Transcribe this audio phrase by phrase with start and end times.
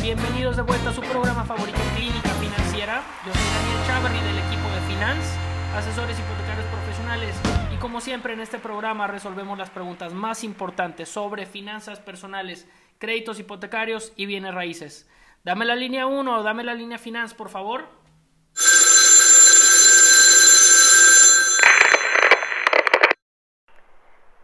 [0.00, 3.02] Bienvenidos de vuelta a su programa favorito Clínica Financiera.
[3.26, 5.38] Yo soy Daniel Chavarri del equipo de Finance,
[5.76, 7.38] asesores hipotecarios profesionales.
[7.70, 12.66] Y como siempre en este programa resolvemos las preguntas más importantes sobre finanzas personales,
[12.98, 15.10] créditos hipotecarios y bienes raíces.
[15.44, 17.84] Dame la línea 1 o dame la línea Finance, por favor.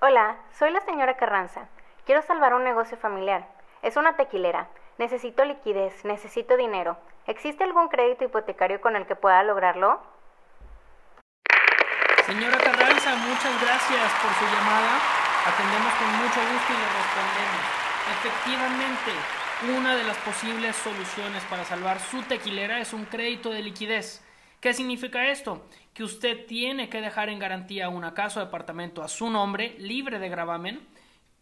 [0.00, 1.68] Hola, soy la señora Carranza.
[2.06, 3.59] Quiero salvar un negocio familiar.
[3.82, 4.68] Es una tequilera.
[4.98, 6.98] Necesito liquidez, necesito dinero.
[7.26, 10.02] ¿Existe algún crédito hipotecario con el que pueda lograrlo?
[12.26, 15.00] Señora Carranza, muchas gracias por su llamada.
[15.46, 17.80] Atendemos con mucho gusto y le respondemos.
[18.12, 19.12] Efectivamente,
[19.78, 24.22] una de las posibles soluciones para salvar su tequilera es un crédito de liquidez.
[24.60, 25.64] ¿Qué significa esto?
[25.94, 30.18] Que usted tiene que dejar en garantía una casa o departamento a su nombre, libre
[30.18, 30.86] de gravamen,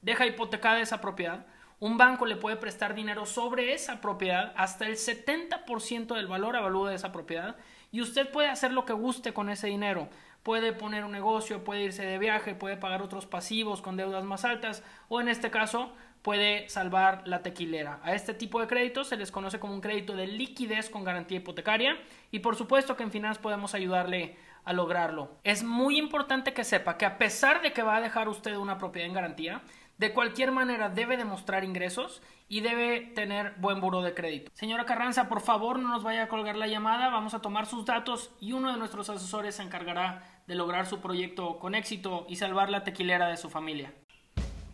[0.03, 1.45] deja hipotecada esa propiedad,
[1.81, 6.87] un banco le puede prestar dinero sobre esa propiedad hasta el 70% del valor avalúo
[6.87, 7.57] de esa propiedad
[7.93, 10.09] y usted puede hacer lo que guste con ese dinero.
[10.43, 14.45] Puede poner un negocio, puede irse de viaje, puede pagar otros pasivos con deudas más
[14.45, 15.93] altas o en este caso
[16.29, 18.01] puede salvar la tequilera.
[18.03, 21.39] A este tipo de créditos se les conoce como un crédito de liquidez con garantía
[21.39, 21.97] hipotecaria
[22.31, 25.39] y por supuesto que en Finance podemos ayudarle a lograrlo.
[25.43, 28.77] Es muy importante que sepa que a pesar de que va a dejar usted una
[28.77, 29.63] propiedad en garantía,
[29.97, 34.51] de cualquier manera debe demostrar ingresos y debe tener buen buro de crédito.
[34.53, 37.87] Señora Carranza, por favor no nos vaya a colgar la llamada, vamos a tomar sus
[37.87, 42.37] datos y uno de nuestros asesores se encargará de lograr su proyecto con éxito y
[42.37, 43.95] salvar la tequilera de su familia.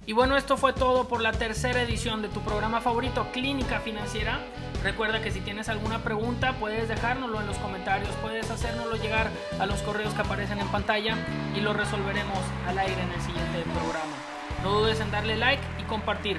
[0.07, 4.39] Y bueno, esto fue todo por la tercera edición de tu programa favorito, Clínica Financiera.
[4.83, 9.65] Recuerda que si tienes alguna pregunta puedes dejárnoslo en los comentarios, puedes hacérnoslo llegar a
[9.65, 11.17] los correos que aparecen en pantalla
[11.57, 12.39] y lo resolveremos
[12.69, 14.15] al aire en el siguiente programa.
[14.63, 16.39] No dudes en darle like y compartir.